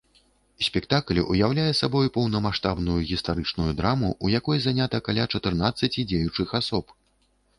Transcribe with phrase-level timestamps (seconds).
[0.67, 6.85] Спектакль уяўляе сабой поўнамаштабную гістарычную драму, у якой занята каля чатырнаццаці дзеючых асоб.